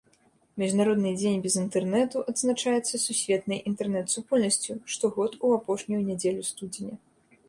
Міжнародны 0.61 1.09
дзень 1.17 1.41
без 1.41 1.57
інтэрнэту 1.63 2.23
адзначаецца 2.31 3.01
сусветнай 3.03 3.59
інтэрнэт-супольнасцю 3.73 4.79
штогод 4.95 5.37
у 5.45 5.53
апошнюю 5.59 6.01
нядзелю 6.09 6.43
студзеня. 6.49 6.95